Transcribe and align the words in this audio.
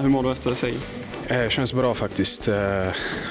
Hur 0.00 0.08
mår 0.08 0.22
du 0.22 0.32
efter 0.32 0.54
segern? 0.54 0.80
Det 1.28 1.44
eh, 1.44 1.48
känns 1.48 1.74
bra 1.74 1.94
faktiskt. 1.94 2.48
Eh, 2.48 2.88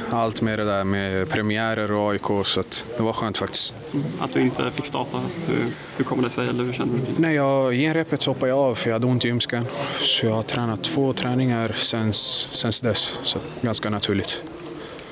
allt 0.09 0.41
med 0.41 0.59
det 0.59 0.65
där 0.65 0.83
med 0.83 1.29
premiärer 1.29 1.91
och 1.91 2.11
AIK, 2.11 2.45
så 2.45 2.63
det 2.97 3.03
var 3.03 3.13
skönt 3.13 3.37
faktiskt. 3.37 3.73
Att 4.19 4.33
du 4.33 4.41
inte 4.41 4.71
fick 4.71 4.85
starta, 4.85 5.21
hur, 5.47 5.65
hur 5.97 6.05
kommer 6.05 6.23
det 6.23 6.29
sig? 6.29 6.47
Eller 6.47 6.63
hur 6.63 6.73
känner 6.73 6.93
du? 6.93 7.01
Nej, 7.17 7.35
jag, 7.35 7.73
genrepet 7.73 8.21
så 8.21 8.31
hoppade 8.31 8.49
jag 8.49 8.59
av 8.59 8.75
för 8.75 8.89
jag 8.89 8.95
hade 8.95 9.07
ont 9.07 9.25
i 9.25 9.27
ljumsken. 9.27 9.65
Så 10.01 10.25
jag 10.25 10.33
har 10.33 10.43
tränat 10.43 10.83
två 10.83 11.13
träningar 11.13 11.75
sen, 11.77 12.13
sen 12.13 12.71
dess, 12.83 13.19
så 13.23 13.39
ganska 13.61 13.89
naturligt. 13.89 14.41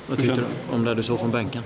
Vad 0.06 0.18
tyckte 0.18 0.36
du 0.36 0.74
om 0.74 0.84
det 0.84 0.94
du 0.94 1.02
såg 1.02 1.20
från 1.20 1.30
bänken 1.30 1.62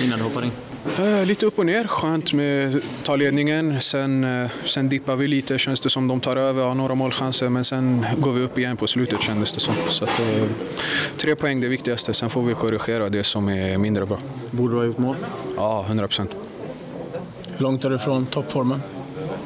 innan 0.00 0.18
du 0.18 0.24
hoppade 0.24 0.46
in? 0.46 0.52
Eh, 0.98 1.26
lite 1.26 1.46
upp 1.46 1.58
och 1.58 1.66
ner. 1.66 1.84
Skönt 1.84 2.32
med 2.32 2.82
ta 3.02 3.16
ledningen. 3.16 3.80
Sen, 3.80 4.24
eh, 4.24 4.50
sen 4.64 4.88
dippar 4.88 5.16
vi 5.16 5.28
lite, 5.28 5.58
känns 5.58 5.80
det 5.80 5.90
som 5.90 6.08
de 6.08 6.20
tar 6.20 6.36
över, 6.36 6.64
har 6.64 6.74
några 6.74 6.94
målchanser. 6.94 7.48
Men 7.48 7.64
sen 7.64 8.06
går 8.18 8.32
vi 8.32 8.42
upp 8.42 8.58
igen 8.58 8.76
på 8.76 8.86
slutet 8.86 9.22
kändes 9.22 9.54
det 9.54 9.60
som. 9.60 9.74
Så 9.88 10.04
att, 10.04 10.20
eh, 10.20 10.44
tre 11.16 11.36
poäng 11.36 11.60
det 11.60 11.68
viktigaste. 11.68 12.14
Sen 12.14 12.30
får 12.30 12.42
vi 12.42 12.54
korrigera 12.54 13.08
det 13.08 13.24
som 13.24 13.48
är 13.48 13.78
mindre 13.78 14.06
bra. 14.06 14.18
Borde 14.50 14.74
du 14.74 14.78
ha 14.78 14.84
gjort 14.86 14.98
mål? 14.98 15.16
Ja, 15.56 15.84
100 15.88 16.06
procent. 16.06 16.36
Hur 17.56 17.62
långt 17.62 17.84
är 17.84 17.90
du 17.90 17.98
från 17.98 18.26
toppformen? 18.26 18.80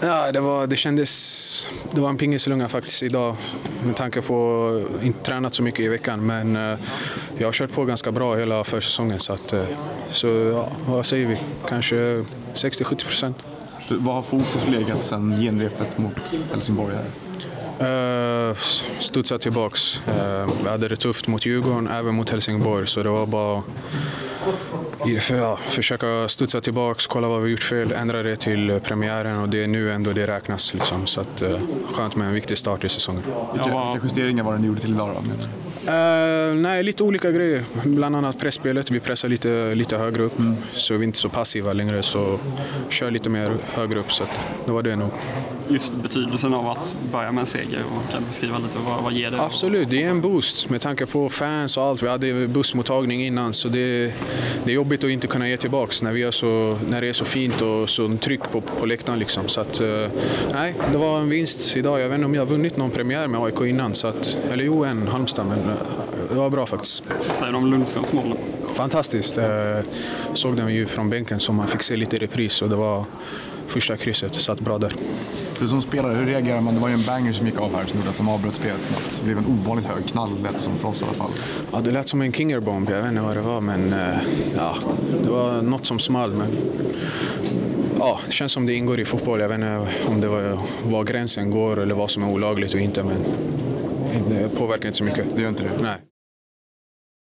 Ja, 0.00 0.32
det, 0.32 0.40
var, 0.40 0.66
det 0.66 0.76
kändes... 0.76 1.68
Det 1.92 2.00
var 2.00 2.08
en 2.08 2.16
pingislunga 2.16 2.68
faktiskt 2.68 3.02
idag 3.02 3.36
med 3.84 3.96
tanke 3.96 4.22
på 4.22 4.66
att 4.98 5.02
inte 5.04 5.18
tränat 5.24 5.54
så 5.54 5.62
mycket 5.62 5.80
i 5.80 5.88
veckan. 5.88 6.26
Men 6.26 6.56
uh, 6.56 6.78
jag 7.38 7.46
har 7.46 7.52
kört 7.52 7.72
på 7.72 7.84
ganska 7.84 8.12
bra 8.12 8.36
hela 8.36 8.64
försäsongen. 8.64 9.20
Så, 9.20 9.32
att, 9.32 9.52
uh, 9.52 9.64
så 10.10 10.26
ja, 10.26 10.68
vad 10.86 11.06
säger 11.06 11.26
vi? 11.26 11.40
Kanske 11.68 11.96
60-70 12.54 13.04
procent. 13.04 13.36
Vad 13.88 14.14
har 14.14 14.22
fokus 14.22 14.68
legat 14.68 15.02
sen 15.02 15.36
genrepet 15.40 15.98
mot 15.98 16.14
Helsingborg? 16.52 16.94
Här? 16.94 18.48
Uh, 18.48 18.54
studsa 18.98 19.38
tillbaks. 19.38 20.00
Uh, 20.08 20.50
vi 20.62 20.68
hade 20.68 20.88
det 20.88 20.96
tufft 20.96 21.28
mot 21.28 21.46
Djurgården, 21.46 21.88
även 21.88 22.14
mot 22.14 22.30
Helsingborg. 22.30 22.86
Så 22.86 23.02
det 23.02 23.08
var 23.08 23.26
bara 23.26 23.62
ja, 25.28 25.56
försöka 25.56 26.28
studsa 26.28 26.60
tillbaks, 26.60 27.06
kolla 27.06 27.28
vad 27.28 27.42
vi 27.42 27.50
gjort 27.50 27.62
fel, 27.62 27.92
ändra 27.92 28.22
det 28.22 28.36
till 28.36 28.80
premiären 28.84 29.38
och 29.38 29.48
det 29.48 29.64
är 29.64 29.68
nu 29.68 29.92
ändå 29.92 30.12
det 30.12 30.26
räknas. 30.26 30.74
Liksom. 30.74 31.06
Så 31.06 31.20
att, 31.20 31.42
uh, 31.42 31.58
skönt 31.92 32.16
med 32.16 32.28
en 32.28 32.34
viktig 32.34 32.58
start 32.58 32.84
i 32.84 32.88
säsongen. 32.88 33.22
Vilka, 33.52 33.68
vilka 33.68 34.06
justeringar 34.06 34.44
var 34.44 34.52
det 34.52 34.58
ni 34.58 34.66
gjorde 34.66 34.80
till 34.80 34.90
idag 34.90 35.10
då? 35.14 35.32
Uh, 35.86 36.54
nej, 36.54 36.82
lite 36.82 37.02
olika 37.02 37.30
grejer. 37.30 37.64
Bland 37.84 38.16
annat 38.16 38.38
pressspelet. 38.38 38.90
Vi 38.90 39.00
pressar 39.00 39.28
lite, 39.28 39.74
lite 39.74 39.96
högre 39.96 40.22
upp 40.22 40.38
mm. 40.38 40.56
så 40.72 40.94
vi 40.94 41.00
är 41.00 41.04
inte 41.04 41.18
så 41.18 41.28
passiva 41.28 41.72
längre. 41.72 42.02
Så 42.02 42.38
kör 42.88 43.10
lite 43.10 43.30
mer 43.30 43.56
högre 43.72 44.00
upp. 44.00 44.12
Så 44.12 44.24
det 44.64 44.72
var 44.72 44.82
det 44.82 44.96
nog. 44.96 45.10
Just 45.68 45.92
betydelsen 45.92 46.54
av 46.54 46.68
att 46.68 46.96
börja 47.12 47.32
med 47.32 47.40
en 47.40 47.46
seger. 47.46 47.84
Och 47.84 48.12
kan 48.12 48.24
beskriva 48.28 48.58
lite 48.58 48.78
vad, 48.86 49.02
vad 49.02 49.12
ger 49.12 49.30
det? 49.30 49.42
Absolut, 49.42 49.90
det 49.90 50.02
är 50.02 50.08
en 50.08 50.20
boost 50.20 50.70
med 50.70 50.80
tanke 50.80 51.06
på 51.06 51.28
fans 51.28 51.76
och 51.76 51.82
allt. 51.82 52.02
Vi 52.02 52.08
hade 52.08 52.48
bussmottagning 52.48 53.26
innan 53.26 53.52
så 53.52 53.68
det, 53.68 54.12
det 54.64 54.70
är 54.70 54.74
jobbigt 54.74 55.04
att 55.04 55.10
inte 55.10 55.26
kunna 55.26 55.48
ge 55.48 55.56
tillbaks 55.56 56.02
när, 56.02 56.12
vi 56.12 56.22
är 56.22 56.30
så, 56.30 56.78
när 56.88 57.00
det 57.00 57.08
är 57.08 57.12
så 57.12 57.24
fint 57.24 57.60
och 57.62 57.90
så 57.90 58.16
tryck 58.16 58.42
på, 58.52 58.60
på 58.60 58.86
läktaren. 58.86 59.18
Liksom. 59.18 59.48
Så 59.48 59.60
att, 59.60 59.80
uh, 59.80 60.08
nej, 60.52 60.74
det 60.92 60.98
var 60.98 61.20
en 61.20 61.28
vinst 61.28 61.76
idag. 61.76 62.00
Jag 62.00 62.08
vet 62.08 62.14
inte 62.14 62.26
om 62.26 62.34
jag 62.34 62.42
har 62.42 62.50
vunnit 62.50 62.76
någon 62.76 62.90
premiär 62.90 63.26
med 63.26 63.40
AIK 63.40 63.60
innan. 63.60 63.94
Så 63.94 64.06
att, 64.06 64.38
eller 64.50 64.64
jo, 64.64 64.84
en 64.84 65.08
Halmstad. 65.08 65.46
Men, 65.46 65.58
det 66.28 66.34
var 66.34 66.50
bra 66.50 66.66
faktiskt. 66.66 67.02
Vad 67.28 67.36
säger 67.36 67.52
du 67.52 67.58
om 67.58 67.70
Lundströms 67.70 68.12
mål? 68.12 68.34
Fantastiskt. 68.74 69.36
Jag 69.36 69.84
såg 70.34 70.56
den 70.56 70.74
ju 70.74 70.86
från 70.86 71.10
bänken 71.10 71.40
så 71.40 71.52
man 71.52 71.68
fick 71.68 71.82
se 71.82 71.96
lite 71.96 72.16
repris 72.16 72.62
och 72.62 72.68
det 72.68 72.76
var 72.76 73.04
första 73.66 73.96
krysset. 73.96 74.34
Satt 74.34 74.60
bra 74.60 74.78
där. 74.78 74.92
Du 75.60 75.68
som 75.68 75.82
spelare, 75.82 76.14
hur 76.14 76.26
reagerar 76.26 76.60
man? 76.60 76.74
Det 76.74 76.80
var 76.80 76.88
ju 76.88 76.94
en 76.94 77.04
banger 77.06 77.32
som 77.32 77.46
gick 77.46 77.58
av 77.58 77.74
här 77.74 77.84
som 77.84 77.98
gjorde 77.98 78.10
att 78.10 78.16
de 78.16 78.28
avbröt 78.28 78.54
spelet 78.54 78.84
snabbt. 78.84 79.16
Det 79.18 79.24
blev 79.24 79.38
en 79.38 79.46
ovanligt 79.46 79.86
hög 79.86 80.06
knall 80.06 80.42
lät 80.42 80.52
det 80.52 80.60
som 80.60 80.76
för 80.76 80.88
oss 80.88 81.02
i 81.02 81.04
alla 81.04 81.12
fall. 81.12 81.30
Ja, 81.72 81.80
det 81.80 81.90
lät 81.90 82.08
som 82.08 82.22
en 82.22 82.32
kingerbomb. 82.32 82.90
Jag 82.90 82.96
vet 82.96 83.10
inte 83.10 83.22
vad 83.22 83.36
det 83.36 83.40
var 83.40 83.60
men 83.60 83.94
ja, 84.56 84.76
det 85.22 85.30
var 85.30 85.62
något 85.62 85.86
som 85.86 85.98
small. 85.98 86.32
Men 86.32 86.48
ja, 87.98 88.20
det 88.26 88.32
känns 88.32 88.52
som 88.52 88.66
det 88.66 88.74
ingår 88.74 89.00
i 89.00 89.04
fotboll. 89.04 89.40
Jag 89.40 89.48
vet 89.48 89.54
inte 89.54 89.86
om 90.08 90.20
det 90.20 90.28
var 90.28 90.58
var 90.84 91.04
gränsen 91.04 91.50
går 91.50 91.80
eller 91.80 91.94
vad 91.94 92.10
som 92.10 92.22
är 92.22 92.30
olagligt 92.30 92.74
och 92.74 92.80
inte. 92.80 93.02
Men 93.02 93.24
det 94.28 94.48
påverkar 94.48 94.86
inte 94.86 94.98
så 94.98 95.04
mycket. 95.04 95.24
Det 95.36 95.42
gör 95.42 95.48
inte 95.48 95.62
det? 95.62 95.70
Nej. 95.82 95.96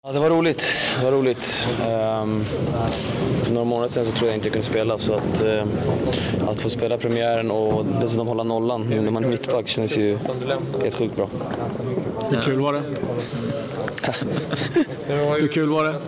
Ja, 0.09 0.15
det 0.15 0.21
var 0.21 0.31
roligt. 0.31 0.65
Det 0.99 1.05
var 1.05 1.13
roligt. 1.13 1.67
Um, 1.81 2.45
för 3.43 3.53
några 3.53 3.65
månader 3.65 3.89
sedan 3.89 4.05
så 4.05 4.11
tror 4.11 4.29
jag 4.29 4.37
inte 4.37 4.49
jag 4.49 4.53
kunde 4.53 4.69
spela 4.69 4.99
så 4.99 5.13
att, 5.13 5.43
uh, 5.43 5.63
att 6.49 6.61
få 6.61 6.71
spela 6.71 6.99
premiären 6.99 7.51
och 7.51 7.87
dessutom 8.01 8.29
hålla 8.29 8.43
nollan 8.43 8.87
nu 8.91 9.01
när 9.01 9.11
man 9.11 9.25
är 9.25 9.29
mittback 9.29 9.69
känns 9.69 9.97
ju 9.97 10.19
helt 10.83 10.95
sjukt 10.95 11.17
bra. 11.17 11.29
Hur 12.31 12.43
kul 12.43 12.61
var 12.61 12.73
det? 12.73 12.83
Hur 15.41 15.49
kul 15.49 15.69
var 15.69 15.85
det? 15.85 16.01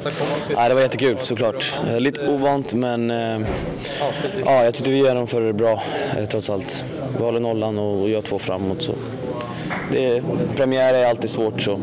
Ja, 0.55 0.69
det 0.69 0.75
var 0.75 0.83
jättekul 0.83 1.17
såklart. 1.21 1.79
Uh, 1.91 2.01
lite 2.01 2.29
ovant 2.29 2.75
men 2.75 3.11
uh, 3.11 3.47
ja, 4.45 4.65
jag 4.65 4.75
tyckte 4.75 4.91
vi 4.91 4.97
genomförde 4.97 5.47
det 5.47 5.53
bra 5.53 5.83
trots 6.31 6.51
allt. 6.51 6.85
Vi 7.19 7.25
håller 7.25 7.41
nollan 7.41 7.79
och, 7.79 8.03
och 8.03 8.09
gör 8.09 8.23
två 8.23 8.39
framåt. 8.39 8.83
Så 8.83 8.93
det, 9.93 10.23
premiär 10.57 10.95
är 10.95 11.07
alltid 11.07 11.31
svårt 11.31 11.61
så 11.61 11.81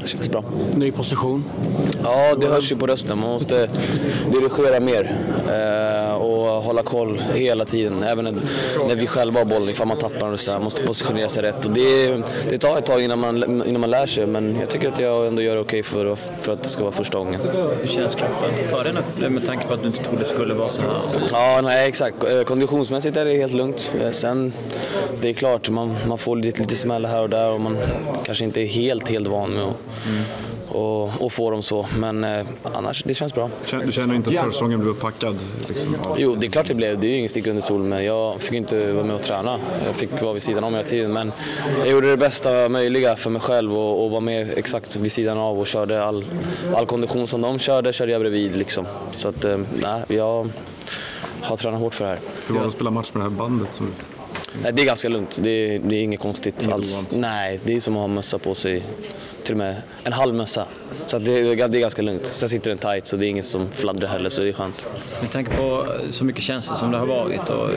det 0.00 0.06
känns 0.06 0.30
bra. 0.30 0.44
Ny 0.76 0.92
position? 0.92 1.44
Ja, 2.02 2.34
det 2.34 2.46
hörs 2.46 2.72
ju 2.72 2.76
på 2.76 2.86
rösten. 2.86 3.18
Man 3.18 3.30
måste 3.30 3.68
dirigera 4.30 4.80
mer 4.80 5.16
eh, 5.48 6.14
och 6.14 6.62
hålla 6.62 6.82
koll 6.82 7.18
hela 7.34 7.64
tiden. 7.64 8.02
Även 8.02 8.24
när, 8.88 8.96
vi 8.96 9.06
själva 9.06 9.40
har 9.40 9.44
bollen, 9.44 9.68
ifall 9.68 9.86
man 9.86 9.96
tappar 9.96 10.28
den. 10.28 10.38
Så 10.38 10.52
här, 10.52 10.58
måste 10.58 10.82
positionera 10.82 11.28
sig 11.28 11.42
rätt. 11.42 11.64
Och 11.64 11.70
det, 11.70 12.22
det 12.50 12.58
tar 12.58 12.78
ett 12.78 12.86
tag 12.86 13.02
innan 13.02 13.18
man, 13.18 13.44
innan 13.66 13.80
man 13.80 13.90
lär 13.90 14.06
sig, 14.06 14.26
men 14.26 14.56
jag 14.60 14.70
tycker 14.70 14.88
att 14.88 14.98
jag 14.98 15.26
ändå 15.26 15.42
gör 15.42 15.54
det 15.54 15.60
okej 15.60 15.80
okay 15.80 15.82
för, 15.82 16.16
för 16.16 16.52
att 16.52 16.62
det 16.62 16.68
ska 16.68 16.82
vara 16.82 16.92
första 16.92 17.18
gången. 17.18 17.40
Hur 17.80 17.88
känns 17.88 18.14
kroppen 18.14 18.50
för 18.70 18.84
dig 19.20 19.30
med 19.30 19.46
tanke 19.46 19.68
på 19.68 19.74
att 19.74 19.80
du 19.80 19.86
inte 19.86 20.04
trodde 20.04 20.22
det 20.22 20.28
skulle 20.28 20.54
vara 20.54 20.70
så 20.70 20.82
här? 20.82 21.02
Ja, 21.30 21.60
nej 21.62 21.88
exakt. 21.88 22.16
Eh, 22.32 22.42
konditionsmässigt 22.42 23.16
är 23.16 23.24
det 23.24 23.34
helt 23.34 23.54
lugnt. 23.54 23.92
Eh, 24.02 24.10
sen, 24.10 24.52
det 25.20 25.28
är 25.28 25.32
klart, 25.32 25.70
man, 25.70 25.96
man 26.08 26.18
får 26.18 26.36
lite, 26.36 26.60
lite 26.60 26.76
smäll 26.76 27.06
här 27.06 27.22
och 27.22 27.30
där 27.30 27.50
och 27.50 27.60
man 27.60 27.76
kanske 28.24 28.44
inte 28.44 28.60
är 28.60 28.66
helt, 28.66 29.08
helt 29.08 29.26
van 29.28 29.50
med 29.50 29.62
att 29.62 29.76
mm 30.06 30.49
och, 30.70 31.22
och 31.22 31.32
få 31.32 31.50
dem 31.50 31.62
så. 31.62 31.86
Men 31.98 32.24
eh, 32.24 32.46
annars, 32.62 33.02
det 33.02 33.14
känns 33.14 33.34
bra. 33.34 33.50
Du 33.84 33.92
känner 33.92 34.14
inte 34.14 34.30
att 34.30 34.46
försäsongen 34.46 34.80
blev 34.80 34.94
packad? 34.94 35.38
Liksom? 35.68 35.96
Jo, 36.16 36.34
det 36.34 36.46
är 36.46 36.50
klart 36.50 36.66
det 36.66 36.74
blev. 36.74 37.00
Det 37.00 37.06
är 37.06 37.10
ju 37.10 37.16
inget 37.16 37.30
stick 37.30 37.46
under 37.46 37.62
stol 37.62 37.82
med. 37.82 38.04
Jag 38.04 38.40
fick 38.40 38.52
inte 38.52 38.92
vara 38.92 39.04
med 39.04 39.16
och 39.16 39.22
träna. 39.22 39.60
Jag 39.86 39.96
fick 39.96 40.22
vara 40.22 40.32
vid 40.32 40.42
sidan 40.42 40.64
om 40.64 40.74
hela 40.74 40.86
tiden. 40.86 41.12
Men 41.12 41.32
jag 41.78 41.88
gjorde 41.88 42.10
det 42.10 42.16
bästa 42.16 42.68
möjliga 42.68 43.16
för 43.16 43.30
mig 43.30 43.42
själv 43.42 43.78
och, 43.78 44.04
och 44.04 44.10
var 44.10 44.20
med 44.20 44.58
exakt 44.58 44.96
vid 44.96 45.12
sidan 45.12 45.38
av 45.38 45.60
och 45.60 45.66
körde 45.66 46.04
all, 46.04 46.24
all 46.74 46.86
kondition 46.86 47.26
som 47.26 47.40
de 47.40 47.58
körde, 47.58 47.92
körde 47.92 48.12
jag 48.12 48.20
bredvid. 48.20 48.56
Liksom. 48.56 48.86
Så 49.12 49.28
att, 49.28 49.44
eh, 49.44 49.58
nej, 49.82 50.02
jag 50.08 50.48
har 51.40 51.56
tränat 51.56 51.80
hårt 51.80 51.94
för 51.94 52.04
det 52.04 52.10
här. 52.10 52.18
Hur 52.46 52.54
var 52.54 52.62
det 52.62 52.68
att 52.68 52.74
spela 52.74 52.90
match 52.90 53.10
med 53.12 53.20
det 53.20 53.30
här 53.30 53.36
bandet? 53.36 53.74
Som... 53.74 53.90
Nej, 54.62 54.72
det 54.72 54.82
är 54.82 54.86
ganska 54.86 55.08
lugnt. 55.08 55.38
Det 55.42 55.50
är, 55.50 55.78
det 55.78 55.96
är 55.96 56.02
inget 56.02 56.20
konstigt 56.20 56.68
alls. 56.72 57.08
Nej, 57.10 57.60
det 57.64 57.76
är 57.76 57.80
som 57.80 57.94
att 57.94 58.00
ha 58.00 58.06
mössa 58.06 58.38
på 58.38 58.54
sig 58.54 58.82
till 59.44 59.54
och 59.54 59.58
med 59.58 59.82
en 60.04 60.12
halv 60.12 60.34
mössa. 60.34 60.66
Så 61.06 61.18
det, 61.18 61.56
det, 61.66 61.78
är 61.78 61.80
ganska 61.80 62.02
lugnt. 62.02 62.26
Sen 62.26 62.48
sitter 62.48 62.70
den 62.70 62.78
tight 62.78 63.06
så 63.06 63.16
det 63.16 63.26
är 63.26 63.28
inget 63.28 63.44
som 63.44 63.70
fladdrar 63.70 64.08
heller 64.08 64.30
så 64.30 64.42
det 64.42 64.48
är 64.48 64.52
skönt. 64.52 64.86
Med 65.20 65.32
tanke 65.32 65.56
på 65.56 65.86
så 66.10 66.24
mycket 66.24 66.42
känslor 66.42 66.76
som 66.76 66.90
det 66.90 66.98
har 66.98 67.06
varit 67.06 67.50
och 67.50 67.68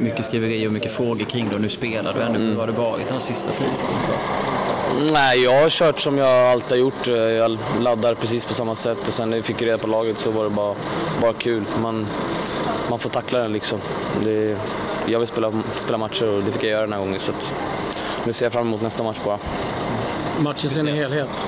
mycket 0.00 0.24
skriverier 0.24 0.66
och 0.66 0.72
mycket 0.72 0.92
frågor 0.92 1.24
kring 1.24 1.48
det 1.48 1.54
och 1.54 1.60
nu 1.60 1.68
spelar 1.68 2.14
du 2.14 2.20
ändå. 2.20 2.38
Mm. 2.38 2.50
Hur 2.50 2.56
har 2.56 2.66
det 2.66 2.72
varit 2.72 3.08
den 3.08 3.20
sista 3.20 3.50
tiden? 3.50 3.72
Nej, 5.12 5.42
jag 5.42 5.62
har 5.62 5.68
kört 5.68 6.00
som 6.00 6.18
jag 6.18 6.52
alltid 6.52 6.70
har 6.70 6.76
gjort. 6.76 7.06
Jag 7.06 7.58
laddar 7.80 8.14
precis 8.14 8.46
på 8.46 8.54
samma 8.54 8.74
sätt 8.74 8.98
och 9.06 9.12
sen 9.12 9.30
när 9.30 9.36
vi 9.36 9.42
fick 9.42 9.62
reda 9.62 9.78
på 9.78 9.86
laget 9.86 10.18
så 10.18 10.30
var 10.30 10.44
det 10.44 10.50
bara, 10.50 10.74
bara 11.20 11.32
kul. 11.32 11.64
Man, 11.82 12.06
man 12.90 12.98
får 12.98 13.10
tackla 13.10 13.38
den 13.38 13.52
liksom. 13.52 13.80
Det, 14.24 14.56
jag 15.06 15.18
vill 15.18 15.28
spela, 15.28 15.52
spela 15.76 15.98
matcher 15.98 16.28
och 16.28 16.42
det 16.42 16.52
fick 16.52 16.62
jag 16.62 16.70
göra 16.70 16.80
den 16.80 16.92
här 16.92 17.00
gången 17.00 17.20
så 17.20 17.32
att, 17.32 17.52
nu 18.24 18.32
ser 18.32 18.44
jag 18.44 18.52
fram 18.52 18.66
emot 18.66 18.82
nästa 18.82 19.02
match 19.02 19.18
bara 19.24 19.38
matchen 20.40 20.70
sin 20.70 20.86
helhet? 20.86 21.46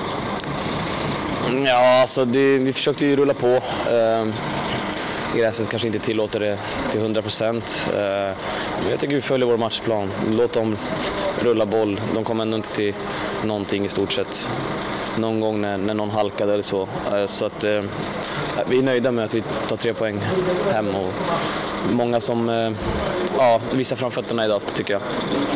Ja, 1.65 2.01
alltså 2.01 2.25
det, 2.25 2.57
vi 2.57 2.73
försökte 2.73 3.05
ju 3.05 3.15
rulla 3.15 3.33
på. 3.33 3.47
Eh, 3.47 4.25
gräset 5.35 5.69
kanske 5.69 5.87
inte 5.87 5.99
tillåter 5.99 6.39
det 6.39 6.57
till 6.91 7.01
100 7.01 7.21
procent. 7.21 7.89
Eh, 7.93 8.01
men 8.81 8.89
jag 8.89 8.99
tycker 8.99 9.15
vi 9.15 9.21
följer 9.21 9.47
vår 9.47 9.57
matchplan. 9.57 10.11
Låt 10.29 10.53
dem 10.53 10.77
rulla 11.39 11.65
boll. 11.65 12.01
De 12.13 12.23
kommer 12.23 12.41
ändå 12.41 12.57
inte 12.57 12.69
till 12.69 12.93
någonting 13.43 13.85
i 13.85 13.89
stort 13.89 14.11
sett. 14.11 14.49
Någon 15.17 15.39
gång 15.39 15.61
när, 15.61 15.77
när 15.77 15.93
någon 15.93 16.09
halkade 16.09 16.53
eller 16.53 16.63
så. 16.63 16.87
Eh, 17.13 17.25
så 17.25 17.45
att, 17.45 17.63
eh, 17.63 17.83
vi 18.67 18.79
är 18.79 18.83
nöjda 18.83 19.11
med 19.11 19.25
att 19.25 19.33
vi 19.33 19.43
tar 19.67 19.77
tre 19.77 19.93
poäng 19.93 20.21
hem. 20.73 20.95
Och 20.95 21.11
många 21.91 22.19
som 22.19 22.49
eh, 22.49 22.71
ja, 23.37 23.59
visar 23.71 23.95
framfötterna 23.95 24.45
idag, 24.45 24.61
tycker 24.75 24.93
jag. 24.93 25.01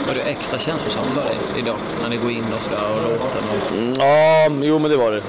Var 0.07 0.13
det 0.13 0.21
extra 0.21 0.59
känslosamt 0.59 1.07
för 1.07 1.21
dig 1.21 1.37
idag, 1.59 1.75
när 2.01 2.09
ni 2.09 2.17
går 2.17 2.31
in 2.31 2.45
och 2.55 2.61
sådär 2.61 2.83
och 2.95 3.11
låten? 3.11 3.43
Och... 3.49 3.77
Mm, 3.77 3.93
ja, 3.93 4.47
jo 4.67 4.79
men 4.79 4.91
det 4.91 4.97
var 4.97 5.11
det. 5.11 5.21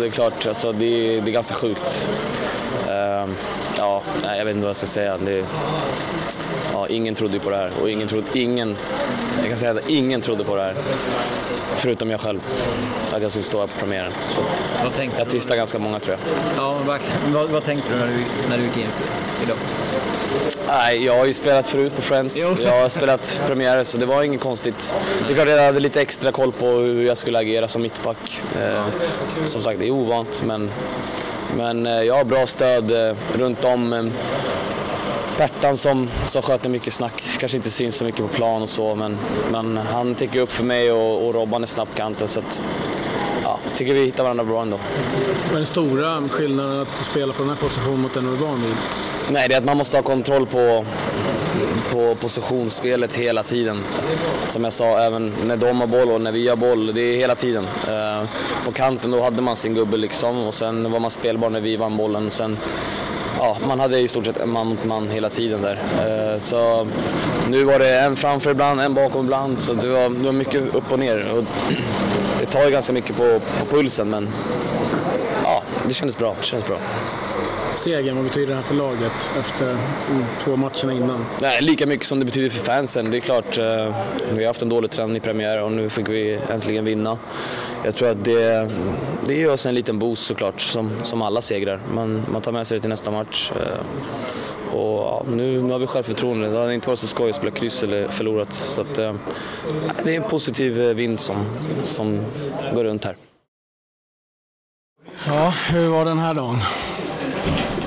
Det 0.00 0.06
är 0.06 0.10
klart, 0.10 0.46
alltså, 0.46 0.72
det, 0.72 0.86
är, 0.86 1.20
det 1.20 1.30
är 1.30 1.32
ganska 1.32 1.54
sjukt. 1.54 2.08
Uh, 2.86 3.32
ja, 3.78 4.02
jag 4.22 4.44
vet 4.44 4.54
inte 4.54 4.60
vad 4.60 4.68
jag 4.68 4.76
ska 4.76 4.86
säga. 4.86 5.18
Det, 5.18 5.44
ja, 6.72 6.86
ingen 6.88 7.14
trodde 7.14 7.38
på 7.38 7.50
det 7.50 7.56
här 7.56 7.72
och 7.82 7.90
ingen 7.90 8.08
trodde, 8.08 8.38
ingen, 8.38 8.76
jag 9.38 9.48
kan 9.48 9.56
säga 9.56 9.70
att 9.70 9.90
ingen 9.90 10.20
trodde 10.20 10.44
på 10.44 10.56
det 10.56 10.62
här. 10.62 10.74
förutom 11.74 12.10
jag 12.10 12.20
själv, 12.20 12.40
att 13.12 13.22
jag 13.22 13.30
skulle 13.30 13.42
stå 13.42 13.60
här 13.60 13.66
på 13.66 13.78
premiären. 13.78 14.12
Så 14.24 14.40
jag 14.82 14.92
du? 15.24 15.30
tystade 15.30 15.56
ganska 15.56 15.78
många 15.78 16.00
tror 16.00 16.16
jag. 16.16 16.34
Ja, 16.56 16.78
verkligen. 16.86 17.32
Vad, 17.32 17.50
vad 17.50 17.64
tänkte 17.64 17.92
du 17.92 17.98
när 17.98 18.06
du, 18.06 18.24
när 18.48 18.58
du 18.58 18.64
gick 18.64 18.76
in 18.76 18.88
idag? 19.44 19.56
Nej, 20.72 21.04
jag 21.04 21.18
har 21.18 21.26
ju 21.26 21.32
spelat 21.32 21.68
förut 21.68 21.96
på 21.96 22.02
Friends. 22.02 22.38
Jo. 22.40 22.56
Jag 22.62 22.82
har 22.82 22.88
spelat 22.88 23.42
premiärer 23.46 23.84
så 23.84 23.98
det 23.98 24.06
var 24.06 24.22
inget 24.22 24.40
konstigt. 24.40 24.94
Det 25.26 25.32
är 25.32 25.34
klart 25.34 25.48
jag 25.48 25.66
hade 25.66 25.80
lite 25.80 26.00
extra 26.00 26.32
koll 26.32 26.52
på 26.52 26.66
hur 26.66 27.02
jag 27.02 27.18
skulle 27.18 27.38
agera 27.38 27.68
som 27.68 27.82
mittback. 27.82 28.42
Eh, 28.62 28.86
som 29.46 29.62
sagt, 29.62 29.80
det 29.80 29.86
är 29.86 29.90
ovant 29.90 30.42
men, 30.46 30.70
men 31.56 31.86
eh, 31.86 32.02
jag 32.02 32.14
har 32.14 32.24
bra 32.24 32.46
stöd 32.46 32.90
eh, 32.90 33.16
runt 33.34 33.64
om. 33.64 33.92
Eh, 33.92 34.04
Pertan 35.36 35.76
som, 35.76 36.08
som 36.26 36.42
sköter 36.42 36.68
mycket 36.70 36.94
snack, 36.94 37.22
kanske 37.38 37.56
inte 37.56 37.70
syns 37.70 37.96
så 37.96 38.04
mycket 38.04 38.20
på 38.20 38.28
plan 38.28 38.62
och 38.62 38.70
så 38.70 38.94
men, 38.94 39.18
men 39.50 39.76
han 39.76 40.14
täcker 40.14 40.40
upp 40.40 40.52
för 40.52 40.64
mig 40.64 40.92
och, 40.92 41.26
och 41.26 41.34
Robban 41.34 41.62
är 41.62 41.66
snabb 41.66 41.88
på 41.88 41.94
kanten 41.94 42.28
så 42.28 42.40
att, 42.40 42.62
tycker 43.76 43.94
vi 43.94 44.04
hittar 44.04 44.22
varandra 44.22 44.44
bra 44.44 44.62
ändå. 44.62 44.80
Vad 45.44 45.52
är 45.52 45.56
den 45.56 45.66
stora 45.66 46.28
skillnaden 46.28 46.80
att 46.80 47.04
spela 47.04 47.32
på 47.32 47.42
den 47.42 47.48
här 47.48 47.56
positionen 47.56 48.00
mot 48.00 48.14
den 48.14 48.24
du 48.24 48.32
är 48.32 48.36
van 48.36 48.62
vid? 48.62 48.74
Nej, 49.30 49.48
det 49.48 49.54
är 49.54 49.58
att 49.58 49.64
man 49.64 49.76
måste 49.76 49.96
ha 49.96 50.02
kontroll 50.02 50.46
på, 50.46 50.84
på 51.90 52.14
positionsspelet 52.14 53.14
hela 53.14 53.42
tiden. 53.42 53.84
Som 54.46 54.64
jag 54.64 54.72
sa, 54.72 54.98
även 54.98 55.34
när 55.44 55.56
de 55.56 55.80
har 55.80 55.86
boll 55.86 56.10
och 56.10 56.20
när 56.20 56.32
vi 56.32 56.48
har 56.48 56.56
boll. 56.56 56.94
Det 56.94 57.00
är 57.00 57.16
hela 57.16 57.34
tiden. 57.34 57.66
Eh, 57.88 58.28
på 58.64 58.72
kanten 58.72 59.10
då 59.10 59.22
hade 59.22 59.42
man 59.42 59.56
sin 59.56 59.74
gubbe 59.74 59.96
liksom 59.96 60.46
och 60.46 60.54
sen 60.54 60.92
var 60.92 61.00
man 61.00 61.10
spelbar 61.10 61.50
när 61.50 61.60
vi 61.60 61.76
vann 61.76 61.96
bollen. 61.96 62.30
Sen, 62.30 62.58
ja, 63.38 63.56
man 63.68 63.80
hade 63.80 63.98
i 63.98 64.08
stort 64.08 64.26
sett 64.26 64.40
en 64.40 64.50
man 64.50 64.66
mot 64.66 64.84
man 64.84 65.10
hela 65.10 65.28
tiden 65.28 65.62
där. 65.62 65.78
Eh, 65.98 66.40
så 66.40 66.86
nu 67.48 67.64
var 67.64 67.78
det 67.78 67.98
en 67.98 68.16
framför 68.16 68.50
ibland, 68.50 68.80
en 68.80 68.94
bakom 68.94 69.24
ibland. 69.24 69.60
Så 69.60 69.72
det 69.72 69.88
var, 69.88 70.10
det 70.10 70.24
var 70.24 70.32
mycket 70.32 70.74
upp 70.74 70.92
och 70.92 70.98
ner. 70.98 71.32
Och 71.32 71.44
tar 72.52 72.64
ju 72.64 72.70
ganska 72.70 72.92
mycket 72.92 73.16
på, 73.16 73.40
på 73.58 73.66
pulsen 73.66 74.10
men 74.10 74.28
ja, 75.44 75.62
det 75.88 75.94
kändes 75.94 76.18
bra. 76.18 76.36
Det 76.40 76.46
kändes 76.46 76.68
bra. 76.68 76.78
Segern, 77.70 78.16
vad 78.16 78.24
betyder 78.24 78.46
det 78.46 78.54
här 78.54 78.62
för 78.62 78.74
laget 78.74 79.30
efter 79.40 79.70
mm, 79.70 80.24
två 80.38 80.56
matcherna 80.56 80.92
innan? 80.92 81.24
Nej, 81.40 81.62
lika 81.62 81.86
mycket 81.86 82.06
som 82.06 82.18
det 82.18 82.24
betyder 82.24 82.50
för 82.50 82.64
fansen. 82.64 83.10
Det 83.10 83.16
är 83.16 83.20
klart, 83.20 83.58
eh, 83.58 83.96
vi 84.30 84.40
har 84.40 84.46
haft 84.46 84.62
en 84.62 84.68
dålig 84.68 84.90
trend 84.90 85.16
i 85.16 85.20
premiär 85.20 85.62
och 85.62 85.72
nu 85.72 85.90
fick 85.90 86.08
vi 86.08 86.38
äntligen 86.50 86.84
vinna. 86.84 87.18
Jag 87.84 87.94
tror 87.94 88.08
att 88.08 88.24
det, 88.24 88.70
det 89.26 89.34
ger 89.34 89.52
oss 89.52 89.66
en 89.66 89.74
liten 89.74 89.98
boost 89.98 90.26
såklart, 90.26 90.60
som, 90.60 90.90
som 91.02 91.22
alla 91.22 91.40
segrar. 91.40 91.80
Man, 91.94 92.22
man 92.32 92.42
tar 92.42 92.52
med 92.52 92.66
sig 92.66 92.78
det 92.78 92.80
till 92.80 92.90
nästa 92.90 93.10
match. 93.10 93.52
Eh, 93.56 93.84
och 94.72 94.98
ja, 95.02 95.22
nu, 95.28 95.62
nu 95.62 95.72
har 95.72 95.78
vi 95.78 95.86
självförtroende. 95.86 96.48
Det 96.50 96.58
hade 96.58 96.74
inte 96.74 96.88
varit 96.88 96.98
så 96.98 97.06
skoj 97.06 97.30
att 97.30 97.36
spela 97.36 97.50
kryss 97.50 97.82
eller 97.82 98.08
förlorat. 98.08 98.52
Så 98.52 98.80
att, 98.82 98.98
eh, 98.98 99.14
det 100.04 100.12
är 100.12 100.16
en 100.22 100.28
positiv 100.28 100.80
eh, 100.82 100.94
vind 100.94 101.20
som, 101.20 101.36
som 101.82 102.20
går 102.74 102.84
runt 102.84 103.04
här. 103.04 103.16
Ja, 105.26 105.54
hur 105.70 105.88
var 105.88 106.04
den 106.04 106.18
här 106.18 106.34
dagen? 106.34 106.58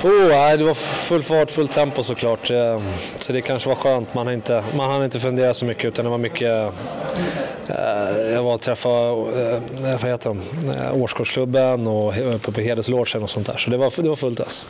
Oh, 0.02 0.56
det 0.58 0.64
var 0.64 0.74
full 0.74 1.22
fart, 1.22 1.50
full 1.50 1.68
tempo 1.68 2.02
såklart. 2.02 2.50
Eh, 2.50 2.82
Så 3.18 3.32
det 3.32 3.40
kanske 3.40 3.68
var 3.68 3.76
skönt. 3.76 4.14
Man 4.14 4.26
hann 4.26 4.34
inte, 4.34 4.64
man 4.76 4.90
hann 4.90 5.04
inte 5.04 5.20
fundera 5.20 5.54
så 5.54 5.64
mycket 5.64 5.84
utan 5.84 6.04
det 6.04 6.10
var 6.10 6.18
mycket... 6.18 6.72
eh, 7.68 8.32
Jag 8.32 8.42
var 8.42 8.54
och 8.54 8.60
träffade 8.60 9.10
vad 10.02 10.04
heter 10.10 10.30
de? 10.30 10.40
Årskursklubben 11.02 11.86
och 11.86 12.14
på 12.42 12.60
hederslodgen 12.60 13.22
och 13.22 13.30
sånt 13.30 13.46
där. 13.46 13.56
Så 13.56 13.70
det 13.70 13.76
var, 13.76 14.02
det 14.02 14.08
var 14.08 14.16
fullt 14.16 14.40
ös. 14.40 14.66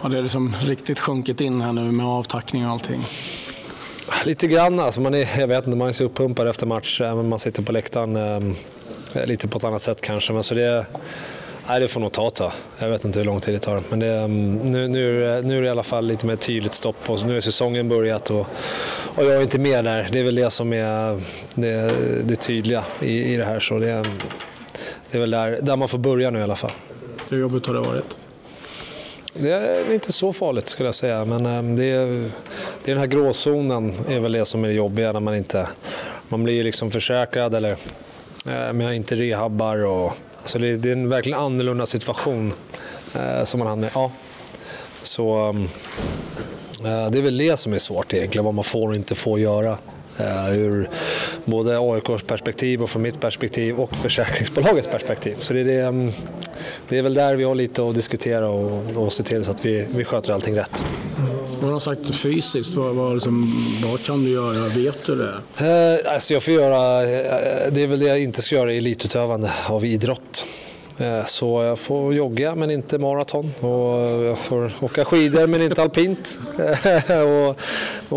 Har 0.00 0.08
det 0.10 0.20
liksom 0.22 0.56
riktigt 0.60 0.98
sjunkit 0.98 1.40
in 1.40 1.60
här 1.60 1.72
nu 1.72 1.92
med 1.92 2.06
avtackning 2.06 2.66
och 2.66 2.72
allting? 2.72 3.00
Lite 4.24 4.46
grann. 4.46 4.80
Alltså 4.80 5.00
man 5.00 5.14
är, 5.14 5.40
jag 5.40 5.48
vet 5.48 5.66
inte, 5.66 5.76
man 5.78 5.88
är 5.88 5.92
så 5.92 6.04
uppumpad 6.04 6.48
efter 6.48 6.66
match. 6.66 7.00
men 7.00 7.28
Man 7.28 7.38
sitter 7.38 7.62
på 7.62 7.72
läktaren 7.72 8.16
eh, 9.14 9.26
lite 9.26 9.48
på 9.48 9.58
ett 9.58 9.64
annat 9.64 9.82
sätt 9.82 10.00
kanske. 10.00 10.32
Men 10.32 10.42
så 10.42 10.54
det, 10.54 10.86
nej, 11.68 11.80
det 11.80 11.88
får 11.88 12.00
nog 12.00 12.12
ta 12.12 12.28
ett 12.28 12.34
tag. 12.34 12.52
Jag 12.78 12.88
vet 12.88 13.04
inte 13.04 13.18
hur 13.18 13.24
lång 13.26 13.40
tid 13.40 13.54
det 13.54 13.58
tar. 13.58 13.82
Men 13.90 13.98
det, 13.98 14.16
mm, 14.16 14.54
nu, 14.56 14.88
nu, 14.88 15.24
är 15.24 15.36
det- 15.36 15.42
nu 15.42 15.56
är 15.56 15.60
det 15.62 15.66
i 15.66 15.70
alla 15.70 15.82
fall 15.82 16.06
lite 16.06 16.26
mer 16.26 16.36
tydligt 16.36 16.72
stopp. 16.72 16.96
Och 17.10 17.26
nu 17.26 17.36
är 17.36 17.40
säsongen 17.40 17.88
börjat 17.88 18.30
och, 18.30 18.46
och 19.14 19.24
jag 19.24 19.34
är 19.34 19.42
inte 19.42 19.58
med 19.58 19.84
där. 19.84 20.08
Det 20.12 20.18
är 20.20 20.24
väl 20.24 20.34
det 20.34 20.50
som 20.50 20.72
är 20.72 21.20
det, 21.54 21.92
det 22.24 22.36
tydliga 22.36 22.84
i, 23.00 23.32
i 23.34 23.36
det 23.36 23.44
här. 23.44 23.60
Så 23.60 23.78
det, 23.78 23.86
det 25.10 25.18
är 25.18 25.20
väl 25.20 25.30
där, 25.30 25.58
där 25.62 25.76
man 25.76 25.88
får 25.88 25.98
börja 25.98 26.30
nu 26.30 26.38
i 26.38 26.42
alla 26.42 26.56
fall. 26.56 26.72
Hur 27.30 27.40
jobbigt 27.40 27.66
har 27.66 27.74
det 27.74 27.80
varit? 27.80 28.18
Det 29.40 29.52
är 29.52 29.92
inte 29.92 30.12
så 30.12 30.32
farligt 30.32 30.68
skulle 30.68 30.86
jag 30.86 30.94
säga, 30.94 31.24
men 31.24 31.46
eh, 31.46 31.76
det 31.76 31.84
är, 31.84 32.06
det 32.84 32.90
är 32.90 32.94
den 32.94 32.98
här 32.98 33.06
gråzonen 33.06 33.92
är 34.08 34.20
väl 34.20 34.32
det 34.32 34.44
som 34.44 34.64
är 34.64 34.68
det 34.68 34.74
jobbiga 34.74 35.12
när 35.12 35.20
man 35.20 35.34
inte... 35.34 35.68
Man 36.28 36.44
blir 36.44 36.54
ju 36.54 36.62
liksom 36.62 36.90
försäkrad 36.90 37.54
eller 37.54 37.70
eh, 37.70 37.76
men 38.46 38.80
jag 38.80 38.96
inte 38.96 39.14
rehabbar 39.14 39.84
och... 39.84 40.12
Alltså 40.36 40.58
det, 40.58 40.76
det 40.76 40.88
är 40.88 40.92
en 40.92 41.08
verkligen 41.08 41.38
annorlunda 41.38 41.86
situation 41.86 42.52
eh, 43.14 43.44
som 43.44 43.58
man 43.58 43.68
hamnar 43.68 43.88
i. 43.88 43.90
Ja. 43.94 44.10
Så 45.02 45.34
mm, 45.34 45.62
eh, 46.84 47.10
det 47.10 47.18
är 47.18 47.22
väl 47.22 47.38
det 47.38 47.56
som 47.56 47.72
är 47.72 47.78
svårt 47.78 48.14
egentligen, 48.14 48.44
vad 48.44 48.54
man 48.54 48.64
får 48.64 48.88
och 48.88 48.96
inte 48.96 49.14
får 49.14 49.40
göra. 49.40 49.78
Eh, 50.16 50.58
ur 50.58 50.90
både 51.44 51.78
AIKs 51.78 52.22
perspektiv 52.22 52.82
och 52.82 52.90
från 52.90 53.02
mitt 53.02 53.20
perspektiv 53.20 53.80
och 53.80 53.96
försäkringsbolagets 53.96 54.88
perspektiv. 54.88 55.36
Så 55.38 55.52
det 55.52 55.60
är, 55.60 55.64
det, 55.64 55.80
mm, 55.80 56.10
det 56.88 56.98
är 56.98 57.02
väl 57.02 57.14
där 57.14 57.36
vi 57.36 57.44
har 57.44 57.54
lite 57.54 57.88
att 57.88 57.94
diskutera 57.94 58.48
och, 58.48 59.04
och 59.04 59.12
se 59.12 59.22
till 59.22 59.44
så 59.44 59.50
att 59.50 59.64
vi, 59.64 59.86
vi 59.90 60.04
sköter 60.04 60.32
allting 60.32 60.58
rätt. 60.58 60.84
Vad 61.60 61.64
har 61.64 61.70
de 61.70 61.80
sagt 61.80 62.14
fysiskt? 62.14 62.74
Vad, 62.74 62.94
vad, 62.94 63.14
liksom, 63.14 63.52
vad 63.84 64.02
kan 64.02 64.24
du 64.24 64.30
göra? 64.30 64.68
Vet 64.68 65.06
du 65.06 65.16
det? 65.16 65.34
Eh, 66.04 66.12
alltså 66.12 66.32
jag 66.32 66.42
får 66.42 66.54
göra, 66.54 67.02
eh, 67.02 67.72
det 67.72 67.82
är 67.82 67.86
väl 67.86 67.98
det 67.98 68.06
jag 68.06 68.20
inte 68.20 68.42
ska 68.42 68.54
göra 68.54 68.72
elitutövande 68.72 69.50
av 69.68 69.84
idrott. 69.84 70.44
Eh, 71.00 71.24
så 71.24 71.62
jag 71.62 71.78
får 71.78 72.14
jogga 72.14 72.54
men 72.54 72.70
inte 72.70 72.98
maraton 72.98 73.52
och 73.60 74.06
eh, 74.06 74.22
jag 74.22 74.38
får 74.38 74.72
åka 74.84 75.04
skidor 75.04 75.46
men 75.46 75.62
inte 75.62 75.82
alpint. 75.82 76.38
och, 77.08 77.48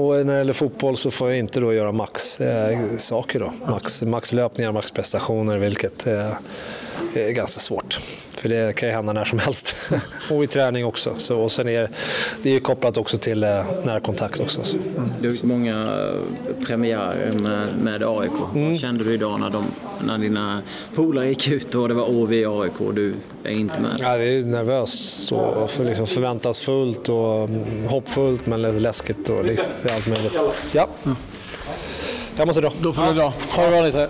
och 0.02 0.26
när 0.26 0.34
det 0.34 0.38
gäller 0.38 0.54
fotboll 0.54 0.98
så 0.98 1.12
får 1.12 1.30
jag 1.30 1.38
inte 1.38 1.60
då 1.60 1.74
göra 1.74 1.92
max 1.92 2.42
eh, 2.42 2.80
saker 2.98 3.40
då. 3.40 3.54
Max, 3.66 4.02
maxlöpningar, 4.02 4.72
maxprestationer 4.72 5.58
vilket 5.58 6.08
eh, 6.08 6.32
är 7.14 7.32
ganska 7.32 7.60
svårt. 7.60 7.98
För 8.42 8.50
det 8.50 8.76
kan 8.76 8.90
ju 8.90 8.96
hända 8.96 9.14
när 9.14 9.26
som 9.26 9.40
helst. 9.40 9.76
och 10.32 10.44
i 10.44 10.48
träning 10.48 10.86
också. 10.86 11.14
Så, 11.18 11.40
och 11.40 11.52
sen 11.52 11.70
är 11.70 11.90
det 12.44 12.50
är 12.50 12.54
ju 12.54 12.60
kopplat 12.60 12.98
också 12.98 13.18
till 13.18 13.44
eh, 13.44 13.66
närkontakt 13.84 14.40
också. 14.40 14.64
Så. 14.64 14.78
Du 14.78 15.28
har 15.28 15.34
gjort 15.34 15.44
många 15.44 15.76
eh, 15.76 16.66
premiärer 16.66 17.32
med, 17.32 17.78
med 17.78 18.04
AIK. 18.04 18.32
Vad 18.54 18.80
kände 18.80 19.04
du 19.04 19.14
idag 19.14 19.40
när, 19.40 19.50
de, 19.50 19.66
när 20.06 20.18
dina 20.18 20.62
polare 20.96 21.30
gick 21.30 21.48
ut 21.48 21.76
och 21.76 21.88
det 21.88 21.94
var 21.94 22.10
OV 22.10 22.34
i 22.34 22.46
AIK 22.46 22.82
och 22.82 22.94
du 22.94 23.14
är 23.44 23.52
inte 23.52 23.80
med? 23.80 23.98
Ja, 24.00 24.18
det 24.18 24.24
är 24.24 24.44
nervöst 24.44 25.28
så 25.28 25.68
för 25.68 25.86
liksom 25.86 26.08
förväntansfullt 26.08 27.10
och 27.10 27.50
mm, 27.50 27.88
hoppfullt 27.88 28.46
men 28.46 28.62
lite 28.62 28.80
läskigt 28.80 29.30
och 29.30 29.46
liksom, 29.46 29.74
allt 29.96 30.08
möjligt. 30.08 30.42
Ja. 30.72 30.88
Jag 32.38 32.48
måste 32.48 32.62
dra. 32.62 32.72
Då 32.84 32.94
får 32.94 33.04
du 33.04 33.14
dra. 33.14 33.34
Ha 33.56 33.64
det 33.64 33.72
bra 33.72 33.82
Nisse. 33.82 34.10